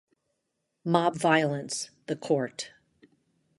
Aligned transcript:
Mob 0.83 1.15
violence, 1.15 1.91
the 2.07 2.15
court. 2.15 2.71